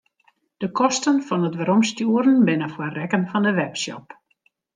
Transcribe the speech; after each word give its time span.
De 0.61 0.67
kosten 0.79 1.19
fan 1.27 1.47
it 1.49 1.57
weromstjoeren 1.59 2.37
binne 2.47 2.69
foar 2.73 2.93
rekken 2.99 3.23
fan 3.31 3.45
de 3.47 3.53
webshop. 3.59 4.05